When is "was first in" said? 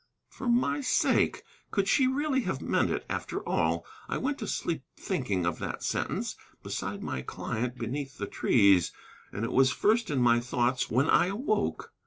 9.51-10.19